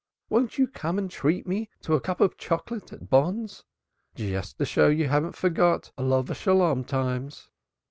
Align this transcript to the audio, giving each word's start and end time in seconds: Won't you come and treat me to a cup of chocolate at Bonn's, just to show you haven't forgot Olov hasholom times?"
Won't 0.31 0.57
you 0.57 0.65
come 0.65 0.97
and 0.97 1.11
treat 1.11 1.45
me 1.45 1.69
to 1.81 1.93
a 1.93 2.01
cup 2.01 2.21
of 2.21 2.35
chocolate 2.35 2.91
at 2.91 3.11
Bonn's, 3.11 3.65
just 4.15 4.57
to 4.57 4.65
show 4.65 4.87
you 4.87 5.07
haven't 5.07 5.35
forgot 5.35 5.91
Olov 5.95 6.25
hasholom 6.25 6.87
times?" 6.87 7.49